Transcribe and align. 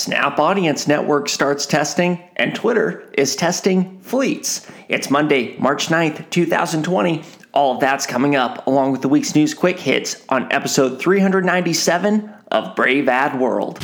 Snap 0.00 0.38
Audience 0.38 0.88
Network 0.88 1.28
starts 1.28 1.66
testing, 1.66 2.22
and 2.36 2.54
Twitter 2.54 3.06
is 3.18 3.36
testing 3.36 4.00
fleets. 4.00 4.66
It's 4.88 5.10
Monday, 5.10 5.58
March 5.58 5.88
9th, 5.88 6.30
2020. 6.30 7.22
All 7.52 7.74
of 7.74 7.80
that's 7.80 8.06
coming 8.06 8.34
up 8.34 8.66
along 8.66 8.92
with 8.92 9.02
the 9.02 9.10
week's 9.10 9.34
news 9.34 9.52
quick 9.52 9.78
hits 9.78 10.24
on 10.30 10.50
episode 10.50 10.98
397 10.98 12.30
of 12.50 12.74
Brave 12.74 13.10
Ad 13.10 13.38
World. 13.38 13.78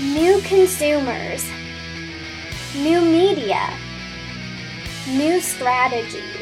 New 0.00 0.40
consumers, 0.42 1.50
new 2.76 3.00
media, 3.00 3.76
new 5.08 5.40
strategies. 5.40 6.41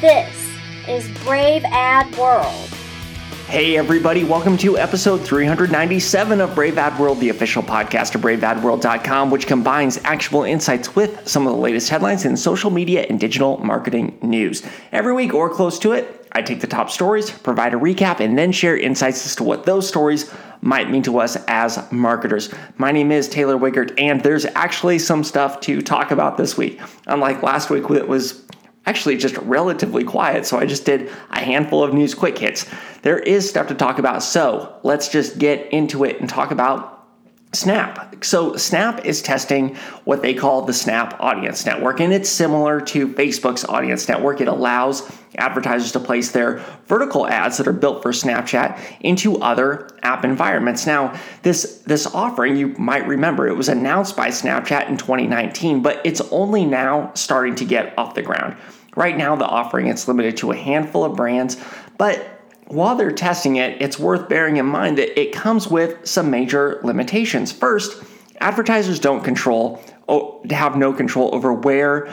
This 0.00 0.56
is 0.88 1.10
Brave 1.24 1.62
Ad 1.66 2.16
World. 2.16 2.70
Hey, 3.48 3.76
everybody, 3.76 4.24
welcome 4.24 4.56
to 4.56 4.78
episode 4.78 5.18
397 5.18 6.40
of 6.40 6.54
Brave 6.54 6.78
Ad 6.78 6.98
World, 6.98 7.20
the 7.20 7.28
official 7.28 7.62
podcast 7.62 8.14
of 8.14 8.22
braveadworld.com, 8.22 9.30
which 9.30 9.46
combines 9.46 10.00
actual 10.04 10.44
insights 10.44 10.96
with 10.96 11.28
some 11.28 11.46
of 11.46 11.52
the 11.52 11.58
latest 11.58 11.90
headlines 11.90 12.24
in 12.24 12.34
social 12.38 12.70
media 12.70 13.04
and 13.10 13.20
digital 13.20 13.58
marketing 13.58 14.16
news. 14.22 14.62
Every 14.90 15.12
week 15.12 15.34
or 15.34 15.50
close 15.50 15.78
to 15.80 15.92
it, 15.92 16.26
I 16.32 16.40
take 16.40 16.62
the 16.62 16.66
top 16.66 16.88
stories, 16.88 17.30
provide 17.30 17.74
a 17.74 17.76
recap, 17.76 18.20
and 18.20 18.38
then 18.38 18.52
share 18.52 18.78
insights 18.78 19.26
as 19.26 19.36
to 19.36 19.44
what 19.44 19.66
those 19.66 19.86
stories 19.86 20.32
might 20.62 20.90
mean 20.90 21.02
to 21.02 21.18
us 21.18 21.36
as 21.46 21.78
marketers. 21.92 22.48
My 22.78 22.90
name 22.90 23.12
is 23.12 23.28
Taylor 23.28 23.58
Wiegert, 23.58 23.92
and 24.00 24.22
there's 24.22 24.46
actually 24.46 24.98
some 24.98 25.24
stuff 25.24 25.60
to 25.60 25.82
talk 25.82 26.10
about 26.10 26.38
this 26.38 26.56
week. 26.56 26.80
Unlike 27.06 27.42
last 27.42 27.68
week, 27.68 27.90
it 27.90 28.08
was 28.08 28.46
actually 28.86 29.16
just 29.16 29.36
relatively 29.38 30.04
quiet, 30.04 30.46
so 30.46 30.58
I 30.58 30.66
just 30.66 30.84
did 30.84 31.10
a 31.30 31.38
handful 31.38 31.82
of 31.82 31.92
news 31.92 32.14
quick 32.14 32.38
hits. 32.38 32.66
There 33.02 33.18
is 33.18 33.48
stuff 33.48 33.68
to 33.68 33.74
talk 33.74 33.98
about, 33.98 34.22
so 34.22 34.78
let's 34.82 35.08
just 35.08 35.38
get 35.38 35.72
into 35.72 36.04
it 36.04 36.20
and 36.20 36.28
talk 36.28 36.50
about 36.50 36.99
Snap. 37.52 38.24
So, 38.24 38.56
Snap 38.56 39.04
is 39.04 39.22
testing 39.22 39.74
what 40.04 40.22
they 40.22 40.34
call 40.34 40.62
the 40.62 40.72
Snap 40.72 41.16
Audience 41.18 41.66
Network, 41.66 41.98
and 41.98 42.12
it's 42.12 42.28
similar 42.28 42.80
to 42.82 43.08
Facebook's 43.08 43.64
Audience 43.64 44.08
Network. 44.08 44.40
It 44.40 44.46
allows 44.46 45.10
advertisers 45.36 45.90
to 45.92 46.00
place 46.00 46.30
their 46.30 46.64
vertical 46.86 47.26
ads 47.26 47.56
that 47.56 47.66
are 47.66 47.72
built 47.72 48.02
for 48.02 48.12
Snapchat 48.12 48.80
into 49.00 49.36
other 49.38 49.88
app 50.04 50.24
environments. 50.24 50.86
Now, 50.86 51.18
this 51.42 51.82
this 51.86 52.06
offering, 52.06 52.56
you 52.56 52.68
might 52.78 53.08
remember, 53.08 53.48
it 53.48 53.56
was 53.56 53.68
announced 53.68 54.16
by 54.16 54.28
Snapchat 54.28 54.88
in 54.88 54.96
2019, 54.96 55.82
but 55.82 56.00
it's 56.04 56.20
only 56.30 56.64
now 56.64 57.10
starting 57.14 57.56
to 57.56 57.64
get 57.64 57.98
off 57.98 58.14
the 58.14 58.22
ground. 58.22 58.56
Right 58.94 59.16
now, 59.16 59.34
the 59.34 59.46
offering 59.46 59.88
is 59.88 60.06
limited 60.06 60.36
to 60.38 60.52
a 60.52 60.56
handful 60.56 61.04
of 61.04 61.16
brands, 61.16 61.56
but 61.98 62.39
while 62.70 62.94
they're 62.94 63.10
testing 63.10 63.56
it, 63.56 63.82
it's 63.82 63.98
worth 63.98 64.28
bearing 64.28 64.56
in 64.56 64.66
mind 64.66 64.98
that 64.98 65.18
it 65.20 65.32
comes 65.32 65.68
with 65.68 66.06
some 66.06 66.30
major 66.30 66.80
limitations. 66.84 67.50
First, 67.50 68.02
advertisers 68.40 69.00
don't 69.00 69.24
control, 69.24 69.82
have 70.50 70.76
no 70.76 70.92
control 70.92 71.34
over 71.34 71.52
where, 71.52 72.12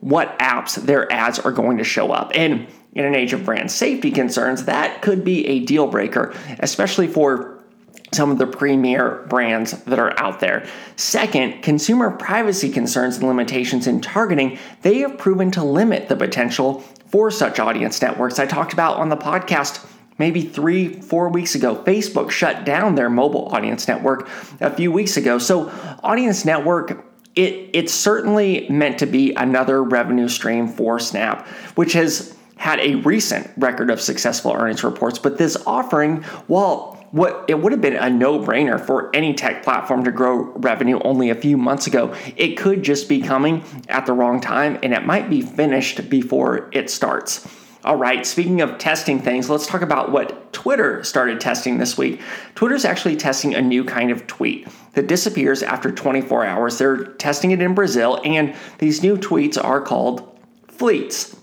what 0.00 0.38
apps 0.38 0.76
their 0.76 1.10
ads 1.12 1.38
are 1.40 1.50
going 1.50 1.78
to 1.78 1.84
show 1.84 2.12
up. 2.12 2.30
And 2.34 2.68
in 2.94 3.04
an 3.04 3.14
age 3.14 3.32
of 3.32 3.44
brand 3.44 3.70
safety 3.70 4.10
concerns, 4.10 4.64
that 4.64 5.02
could 5.02 5.24
be 5.24 5.46
a 5.46 5.60
deal 5.60 5.88
breaker, 5.88 6.34
especially 6.60 7.08
for 7.08 7.64
some 8.12 8.30
of 8.30 8.38
the 8.38 8.46
premier 8.46 9.26
brands 9.28 9.72
that 9.84 9.98
are 9.98 10.18
out 10.20 10.38
there. 10.38 10.66
Second, 10.94 11.62
consumer 11.62 12.10
privacy 12.12 12.70
concerns 12.70 13.16
and 13.16 13.26
limitations 13.26 13.88
in 13.88 14.00
targeting, 14.00 14.58
they 14.82 14.98
have 14.98 15.18
proven 15.18 15.50
to 15.50 15.64
limit 15.64 16.08
the 16.08 16.16
potential 16.16 16.80
for 17.08 17.30
such 17.30 17.58
audience 17.58 18.00
networks. 18.00 18.38
I 18.38 18.46
talked 18.46 18.72
about 18.72 18.98
on 18.98 19.08
the 19.08 19.16
podcast 19.16 19.84
maybe 20.18 20.42
three, 20.42 20.88
four 21.00 21.28
weeks 21.28 21.54
ago, 21.54 21.76
Facebook 21.76 22.30
shut 22.30 22.64
down 22.64 22.94
their 22.94 23.10
mobile 23.10 23.48
audience 23.54 23.86
network 23.88 24.28
a 24.60 24.70
few 24.70 24.90
weeks 24.92 25.16
ago. 25.16 25.38
So, 25.38 25.70
audience 26.02 26.44
network. 26.44 27.04
It, 27.34 27.68
it's 27.74 27.92
certainly 27.92 28.66
meant 28.70 28.98
to 29.00 29.06
be 29.06 29.34
another 29.34 29.82
revenue 29.82 30.26
stream 30.26 30.68
for 30.68 30.98
Snap, 30.98 31.46
which 31.74 31.92
has 31.92 32.34
had 32.56 32.80
a 32.80 32.94
recent 32.94 33.50
record 33.58 33.90
of 33.90 34.00
successful 34.00 34.52
earnings 34.52 34.82
reports. 34.82 35.18
But 35.18 35.36
this 35.36 35.56
offering, 35.66 36.22
while 36.46 36.96
what 37.10 37.44
it 37.48 37.60
would 37.60 37.72
have 37.72 37.80
been 37.80 37.96
a 37.96 38.10
no-brainer 38.10 38.80
for 38.80 39.14
any 39.14 39.34
tech 39.34 39.62
platform 39.62 40.04
to 40.04 40.10
grow 40.10 40.52
revenue 40.56 40.98
only 41.00 41.30
a 41.30 41.34
few 41.34 41.56
months 41.56 41.86
ago, 41.86 42.14
it 42.36 42.56
could 42.56 42.82
just 42.82 43.08
be 43.08 43.20
coming 43.20 43.62
at 43.88 44.06
the 44.06 44.12
wrong 44.12 44.40
time 44.40 44.78
and 44.82 44.92
it 44.92 45.04
might 45.04 45.30
be 45.30 45.42
finished 45.42 46.08
before 46.08 46.68
it 46.72 46.90
starts. 46.90 47.46
All 47.86 47.94
right, 47.94 48.26
speaking 48.26 48.62
of 48.62 48.78
testing 48.78 49.20
things, 49.20 49.48
let's 49.48 49.68
talk 49.68 49.80
about 49.80 50.10
what 50.10 50.52
Twitter 50.52 51.04
started 51.04 51.40
testing 51.40 51.78
this 51.78 51.96
week. 51.96 52.20
Twitter's 52.56 52.84
actually 52.84 53.14
testing 53.14 53.54
a 53.54 53.62
new 53.62 53.84
kind 53.84 54.10
of 54.10 54.26
tweet 54.26 54.66
that 54.94 55.06
disappears 55.06 55.62
after 55.62 55.92
24 55.92 56.44
hours. 56.44 56.78
They're 56.78 57.04
testing 57.04 57.52
it 57.52 57.62
in 57.62 57.76
Brazil, 57.76 58.20
and 58.24 58.56
these 58.78 59.04
new 59.04 59.16
tweets 59.16 59.56
are 59.62 59.80
called 59.80 60.36
fleets. 60.66 61.36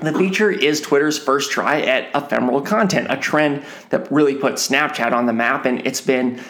The 0.00 0.14
feature 0.14 0.50
is 0.50 0.80
Twitter's 0.80 1.18
first 1.18 1.50
try 1.50 1.82
at 1.82 2.08
ephemeral 2.14 2.62
content, 2.62 3.08
a 3.10 3.18
trend 3.18 3.62
that 3.90 4.10
really 4.10 4.36
put 4.36 4.54
Snapchat 4.54 5.12
on 5.12 5.26
the 5.26 5.34
map, 5.34 5.66
and 5.66 5.86
it's 5.86 6.00
been 6.00 6.40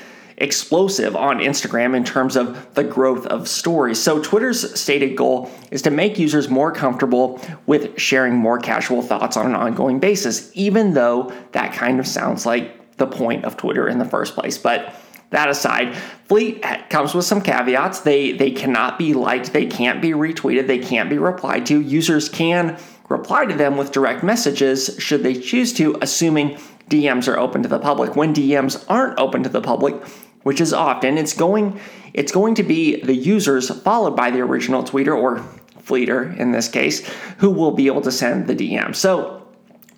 explosive 0.43 1.15
on 1.17 1.39
Instagram 1.39 1.97
in 1.97 2.05
terms 2.05 2.37
of 2.37 2.75
the 2.75 2.85
growth 2.85 3.27
of 3.27 3.49
stories. 3.49 4.03
So, 4.03 4.21
Twitter's 4.21 4.79
stated 4.79 5.17
goal 5.17 5.51
is 5.71 5.83
to 5.83 5.91
make 5.91 6.19
users 6.19 6.49
more 6.49 6.73
comfortable 6.73 7.41
with 7.67 7.99
sharing 7.99 8.35
more 8.35 8.59
casual 8.59 9.03
thoughts 9.03 9.37
on 9.37 9.47
an 9.47 9.55
ongoing 9.55 10.01
basis, 10.01 10.51
even 10.55 10.95
though 10.95 11.33
that 11.53 11.73
kind 11.73 12.01
of 12.01 12.07
sounds 12.07 12.45
like 12.45 12.97
the 12.97 13.07
point 13.07 13.45
of 13.45 13.57
Twitter 13.57 13.89
in 13.89 13.99
the 13.99 14.05
first 14.05 14.35
place. 14.35 14.59
But 14.59 14.95
that 15.31 15.49
aside, 15.49 15.97
Fleet 16.27 16.63
comes 16.91 17.15
with 17.15 17.25
some 17.25 17.41
caveats. 17.41 18.01
They 18.01 18.33
they 18.33 18.51
cannot 18.51 18.99
be 18.99 19.15
liked, 19.15 19.53
they 19.53 19.67
can't 19.67 20.03
be 20.03 20.11
retweeted, 20.11 20.67
they 20.67 20.79
can't 20.79 21.09
be 21.09 21.19
replied 21.19 21.67
to. 21.67 21.81
Users 21.81 22.29
can 22.29 22.79
reply 23.09 23.47
to 23.47 23.55
them 23.55 23.77
with 23.77 23.93
direct 23.93 24.23
messages 24.23 24.97
should 24.99 25.23
they 25.23 25.35
choose 25.35 25.73
to, 25.75 25.97
assuming 26.03 26.59
DMs 26.89 27.33
are 27.33 27.39
open 27.39 27.63
to 27.63 27.69
the 27.69 27.79
public. 27.79 28.17
When 28.17 28.35
DMs 28.35 28.85
aren't 28.89 29.19
open 29.19 29.43
to 29.45 29.49
the 29.49 29.63
public, 29.63 29.95
which 30.43 30.61
is 30.61 30.73
often, 30.73 31.19
it's 31.19 31.35
going 31.35 31.81
it's 32.15 32.33
going 32.33 32.55
to 32.57 32.63
be 32.63 33.01
the 33.01 33.15
users 33.15 33.71
followed 33.83 34.17
by 34.17 34.31
the 34.31 34.41
original 34.41 34.83
tweeter 34.83 35.17
or 35.17 35.39
fleeter 35.81 36.33
in 36.33 36.53
this 36.53 36.69
case 36.69 37.07
who 37.39 37.51
will 37.51 37.73
be 37.73 37.87
able 37.87 38.03
to 38.03 38.13
send 38.13 38.47
the 38.47 38.55
DM. 38.55 38.95
So 38.95 39.47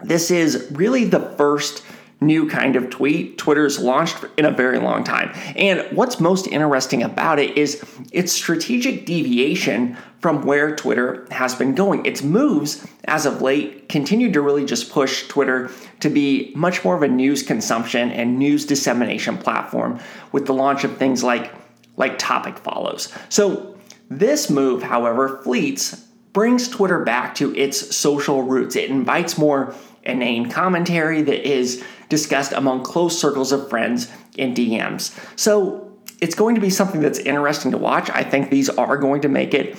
this 0.03 0.31
is 0.31 0.69
really 0.73 1.05
the 1.05 1.21
first 1.21 1.83
new 2.21 2.49
kind 2.49 2.77
of 2.77 2.91
tweet 2.91 3.39
Twitter's 3.39 3.79
launched 3.79 4.25
in 4.37 4.45
a 4.45 4.51
very 4.51 4.79
long 4.79 5.05
time. 5.05 5.33
And 5.57 5.85
what's 5.97 6.21
most 6.21 6.47
interesting 6.47 7.03
about 7.03 7.39
it 7.39 7.57
is 7.57 7.85
its 8.13 8.33
strategic 8.33 9.05
deviation 9.05 9.97
from 10.21 10.43
where 10.43 10.75
Twitter 10.75 11.27
has 11.31 11.55
been 11.55 11.75
going. 11.75 12.07
Its 12.07 12.23
moves 12.23 12.87
as 13.05 13.27
of 13.27 13.43
late 13.43 13.89
continue 13.89 14.33
to 14.33 14.41
really 14.41 14.65
just 14.65 14.91
push 14.91 15.29
Twitter 15.29 15.71
to 16.01 16.09
be 16.09 16.53
much 16.55 16.83
more 16.85 16.97
of 16.97 17.03
a 17.03 17.09
news 17.09 17.43
consumption 17.43 18.11
and 18.11 18.39
news 18.39 18.65
dissemination 18.65 19.37
platform 19.37 20.01
with 20.33 20.47
the 20.47 20.55
launch 20.55 20.85
of 20.85 20.97
things 20.97 21.23
like 21.23 21.53
like 21.97 22.19
topic 22.19 22.59
follows. 22.59 23.13
So 23.29 23.77
this 24.11 24.51
move, 24.51 24.83
however, 24.83 25.41
Fleets 25.43 26.07
brings 26.33 26.69
Twitter 26.69 27.05
back 27.05 27.35
to 27.37 27.55
its 27.57 27.95
social 27.97 28.43
roots. 28.43 28.77
It 28.77 28.91
invites 28.91 29.39
more 29.39 29.75
inane 30.05 30.51
commentary 30.51 31.23
that 31.23 31.49
is 31.49 31.85
discussed 32.09 32.53
among 32.53 32.83
close 32.83 33.19
circles 33.19 33.53
of 33.53 33.69
friends 33.69 34.11
in 34.37 34.55
DMs. 34.55 35.19
So 35.39 35.93
it's 36.21 36.35
going 36.35 36.55
to 36.55 36.61
be 36.61 36.71
something 36.71 37.01
that's 37.01 37.19
interesting 37.19 37.71
to 37.73 37.79
watch. 37.79 38.11
I 38.11 38.23
think 38.23 38.51
these 38.51 38.69
are 38.69 38.97
going 38.97 39.23
to 39.23 39.29
make 39.29 39.55
it 39.55 39.77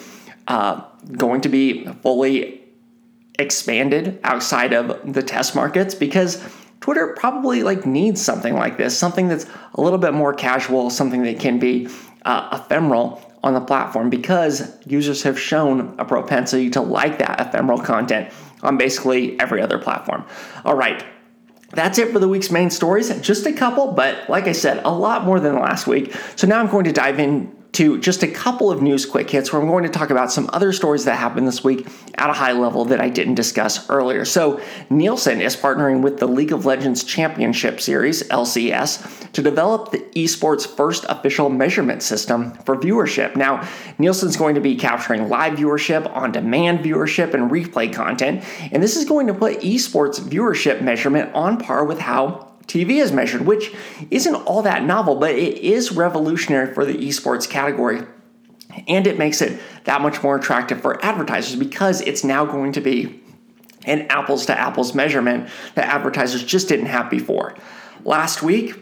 uh, 0.48 0.82
going 1.14 1.42
to 1.42 1.50
be 1.50 1.86
fully 2.02 2.62
expanded 3.38 4.20
outside 4.24 4.74
of 4.74 5.14
the 5.14 5.22
test 5.22 5.56
markets 5.56 5.96
because 5.96 6.44
Twitter 6.82 7.16
probably 7.18 7.64
like 7.64 7.86
needs 7.86 8.22
something 8.22 8.54
like 8.54 8.78
this, 8.78 8.98
something 8.98 9.28
that's 9.28 9.46
a 9.74 9.82
little 9.82 9.98
bit 9.98 10.14
more 10.14 10.34
casual, 10.34 10.90
something 10.90 11.24
that 11.24 11.40
can 11.40 11.60
be 11.60 11.88
uh, 12.26 12.60
ephemeral 12.62 13.22
on 13.46 13.54
the 13.54 13.62
platform 13.62 14.10
because 14.10 14.76
users 14.86 15.24
have 15.24 15.40
shown 15.40 15.96
a 16.00 16.04
propensity 16.04 16.70
to 16.72 16.82
like 16.82 17.20
that 17.20 17.40
ephemeral 17.40 17.80
content 17.80 18.34
on 18.64 18.76
basically 18.76 19.40
every 19.40 19.62
other 19.62 19.78
platform. 19.78 20.26
All 20.66 20.76
right, 20.76 21.06
that's 21.70 22.00
it 22.00 22.12
for 22.12 22.18
the 22.18 22.28
week's 22.28 22.50
main 22.50 22.72
stories. 22.72 23.10
Just 23.22 23.46
a 23.46 23.54
couple, 23.54 23.92
but 23.92 24.28
like 24.30 24.46
I 24.48 24.52
said, 24.52 24.84
a 24.84 24.92
lot 24.92 25.26
more 25.26 25.40
than 25.40 25.56
last 25.56 25.86
week. 25.86 26.14
So 26.36 26.48
now 26.48 26.60
I'm 26.60 26.70
going 26.70 26.86
to 26.86 26.92
dive 26.92 27.20
in 27.20 27.56
to 27.76 28.00
just 28.00 28.24
a 28.24 28.28
couple 28.28 28.72
of 28.72 28.82
news 28.82 29.06
quick 29.06 29.30
hits 29.30 29.52
where 29.52 29.62
I'm 29.62 29.68
going 29.68 29.84
to 29.84 29.90
talk 29.90 30.10
about 30.10 30.32
some 30.32 30.50
other 30.54 30.72
stories 30.72 31.04
that 31.06 31.18
happened 31.18 31.46
this 31.46 31.62
week 31.62 31.88
at 32.16 32.30
a 32.30 32.34
high 32.34 32.54
level 32.54 32.86
that 32.86 33.02
I 33.02 33.10
didn't 33.10 33.36
discuss 33.36 33.90
earlier. 33.90 34.24
So, 34.24 34.62
Nielsen 34.90 35.42
is 35.42 35.58
partnering 35.58 36.02
with 36.02 36.18
the 36.18 36.28
League 36.28 36.54
of 36.54 36.66
Legends 36.66 37.04
Championship 37.04 37.82
Series, 37.82 38.24
LCS, 38.30 39.32
to 39.34 39.42
develop 39.42 39.92
the 39.92 40.00
esports 40.16 40.66
first 40.66 41.06
official 41.10 41.50
measurement 41.50 42.02
system 42.02 42.52
for 42.64 42.78
viewership. 42.78 43.36
Now, 43.36 43.68
Nielsen's 43.98 44.38
going 44.38 44.56
to 44.56 44.62
be 44.62 44.76
capturing 44.78 45.28
live 45.28 45.58
viewership, 45.58 46.10
on 46.16 46.32
demand 46.32 46.80
viewership, 46.80 47.34
and 47.34 47.52
replay 47.52 47.94
content, 47.94 48.44
and 48.72 48.82
this 48.82 48.96
is 48.96 49.04
going 49.04 49.28
to 49.28 49.34
put 49.34 49.60
esports 49.60 50.20
viewership 50.22 50.82
measurement 50.82 51.34
on 51.34 51.58
par 51.58 51.84
with 51.84 52.00
how 52.00 52.55
TV 52.68 53.02
is 53.02 53.12
measured, 53.12 53.42
which 53.42 53.74
isn't 54.12 54.36
all 54.36 54.62
that 54.64 54.84
novel, 54.84 55.16
but 55.16 55.32
it 55.32 55.60
is 55.60 55.92
revolutionary 55.92 56.74
for 56.74 56.86
the 56.86 56.94
esports 56.94 57.50
category. 57.50 58.02
And 58.88 59.08
it 59.08 59.18
makes 59.18 59.42
it 59.42 59.60
that 59.86 60.02
much 60.02 60.22
more 60.24 60.36
attractive 60.36 60.82
for 60.82 61.04
advertisers 61.06 61.56
because 61.56 62.02
it's 62.02 62.24
now 62.24 62.46
going 62.46 62.74
to 62.74 62.82
be 62.82 63.22
an 63.86 64.08
apples 64.10 64.48
to 64.48 64.60
apples 64.60 64.94
measurement 64.96 65.50
that 65.76 65.88
advertisers 65.88 66.44
just 66.44 66.68
didn't 66.68 66.88
have 66.88 67.10
before. 67.10 67.56
Last 68.04 68.42
week, 68.42 68.76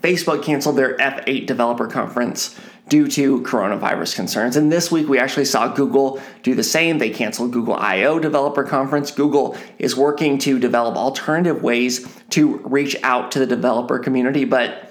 Facebook 0.00 0.44
canceled 0.44 0.76
their 0.76 0.96
F8 0.98 1.46
developer 1.46 1.86
conference 1.86 2.58
due 2.88 3.08
to 3.08 3.40
coronavirus 3.42 4.14
concerns. 4.14 4.56
And 4.56 4.70
this 4.70 4.92
week 4.92 5.08
we 5.08 5.18
actually 5.18 5.44
saw 5.44 5.68
Google 5.68 6.20
do 6.42 6.54
the 6.54 6.62
same. 6.62 6.98
They 6.98 7.10
canceled 7.10 7.52
Google 7.52 7.74
I/O 7.74 8.18
developer 8.18 8.62
conference. 8.62 9.10
Google 9.10 9.56
is 9.78 9.96
working 9.96 10.38
to 10.38 10.58
develop 10.58 10.96
alternative 10.96 11.62
ways 11.62 12.06
to 12.30 12.58
reach 12.58 12.96
out 13.02 13.32
to 13.32 13.38
the 13.38 13.46
developer 13.46 13.98
community, 13.98 14.44
but 14.44 14.90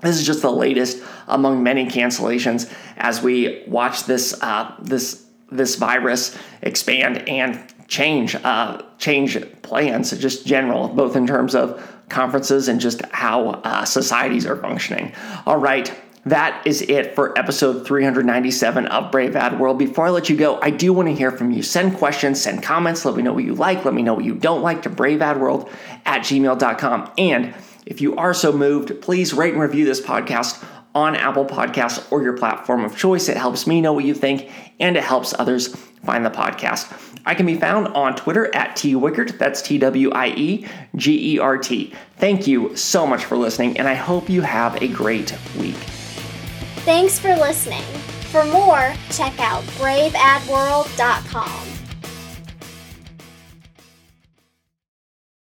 this 0.00 0.16
is 0.16 0.24
just 0.24 0.42
the 0.42 0.52
latest 0.52 1.02
among 1.26 1.62
many 1.62 1.86
cancellations 1.86 2.72
as 2.96 3.22
we 3.22 3.64
watch 3.66 4.04
this 4.04 4.34
uh, 4.42 4.74
this 4.80 5.26
this 5.50 5.76
virus 5.76 6.36
expand 6.62 7.28
and 7.28 7.60
change 7.88 8.34
uh, 8.36 8.82
change 8.98 9.38
plans, 9.62 10.16
just 10.18 10.46
general, 10.46 10.88
both 10.88 11.16
in 11.16 11.26
terms 11.26 11.54
of 11.54 11.82
conferences 12.08 12.68
and 12.68 12.80
just 12.80 13.02
how 13.06 13.50
uh, 13.50 13.84
societies 13.84 14.46
are 14.46 14.56
functioning. 14.56 15.12
All 15.46 15.58
right. 15.58 15.92
That 16.28 16.66
is 16.66 16.82
it 16.82 17.14
for 17.14 17.36
episode 17.38 17.86
397 17.86 18.86
of 18.88 19.10
Brave 19.10 19.34
Ad 19.34 19.58
World. 19.58 19.78
Before 19.78 20.06
I 20.06 20.10
let 20.10 20.28
you 20.28 20.36
go, 20.36 20.60
I 20.60 20.68
do 20.68 20.92
want 20.92 21.08
to 21.08 21.14
hear 21.14 21.30
from 21.30 21.52
you. 21.52 21.62
Send 21.62 21.96
questions, 21.96 22.38
send 22.38 22.62
comments, 22.62 23.06
let 23.06 23.16
me 23.16 23.22
know 23.22 23.32
what 23.32 23.44
you 23.44 23.54
like, 23.54 23.86
let 23.86 23.94
me 23.94 24.02
know 24.02 24.12
what 24.12 24.26
you 24.26 24.34
don't 24.34 24.60
like 24.60 24.82
to 24.82 24.90
braveadworld 24.90 25.72
at 26.04 26.20
gmail.com. 26.20 27.12
And 27.16 27.54
if 27.86 28.02
you 28.02 28.16
are 28.16 28.34
so 28.34 28.52
moved, 28.52 29.00
please 29.00 29.32
rate 29.32 29.54
and 29.54 29.62
review 29.62 29.86
this 29.86 30.02
podcast 30.02 30.62
on 30.94 31.16
Apple 31.16 31.46
Podcasts 31.46 32.12
or 32.12 32.22
your 32.22 32.36
platform 32.36 32.84
of 32.84 32.94
choice. 32.94 33.30
It 33.30 33.38
helps 33.38 33.66
me 33.66 33.80
know 33.80 33.94
what 33.94 34.04
you 34.04 34.12
think 34.12 34.50
and 34.78 34.98
it 34.98 35.04
helps 35.04 35.32
others 35.38 35.74
find 36.04 36.26
the 36.26 36.30
podcast. 36.30 36.92
I 37.24 37.36
can 37.36 37.46
be 37.46 37.56
found 37.56 37.88
on 37.88 38.14
Twitter 38.16 38.54
at 38.54 38.76
T 38.76 38.92
Wiegert. 38.92 39.38
That's 39.38 39.62
T 39.62 39.78
W 39.78 40.10
I 40.10 40.28
E 40.28 40.66
G 40.94 41.36
E 41.36 41.38
R 41.38 41.56
T. 41.56 41.94
Thank 42.18 42.46
you 42.46 42.76
so 42.76 43.06
much 43.06 43.24
for 43.24 43.38
listening, 43.38 43.78
and 43.78 43.88
I 43.88 43.94
hope 43.94 44.28
you 44.28 44.42
have 44.42 44.82
a 44.82 44.88
great 44.88 45.34
week. 45.58 45.76
Thanks 46.88 47.18
for 47.18 47.36
listening. 47.36 47.84
For 48.32 48.46
more, 48.46 48.94
check 49.10 49.38
out 49.40 49.62
braveadworld.com. 49.76 51.77